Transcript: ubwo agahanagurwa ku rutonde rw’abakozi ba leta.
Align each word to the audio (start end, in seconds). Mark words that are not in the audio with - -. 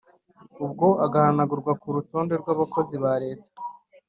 ubwo 0.65 0.87
agahanagurwa 1.05 1.71
ku 1.81 1.87
rutonde 1.95 2.33
rw’abakozi 2.41 2.95
ba 3.03 3.13
leta. 3.23 3.49